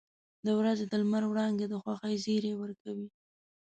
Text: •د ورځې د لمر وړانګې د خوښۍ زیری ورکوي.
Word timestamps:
•د 0.45 0.47
ورځې 0.59 0.85
د 0.87 0.93
لمر 1.01 1.23
وړانګې 1.27 1.65
د 1.69 1.73
خوښۍ 1.83 2.15
زیری 2.23 2.51
ورکوي. 2.57 3.07